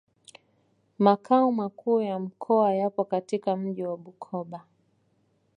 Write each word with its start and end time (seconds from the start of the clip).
Makao 0.99 1.51
makuu 1.51 2.01
ya 2.01 2.19
mkoa 2.19 2.73
yapo 2.75 3.03
katika 3.03 3.55
mji 3.55 3.83
wa 3.83 3.97
Bukoba 3.97 4.65